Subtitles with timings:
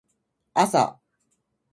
[0.55, 0.99] 朝